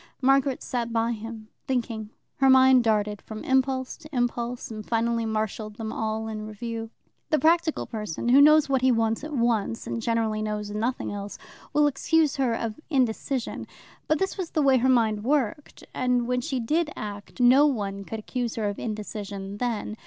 [0.19, 2.09] Margaret sat by him, thinking.
[2.37, 6.89] Her mind darted from impulse to impulse, and finally marshalled them all in review.
[7.29, 11.37] The practical person, who knows what he wants at once, and generally knows nothing else,
[11.71, 13.67] will excuse her of indecision.
[14.07, 15.83] But this was the way her mind worked.
[15.93, 19.97] And when she did act, no one could accuse her of indecision then.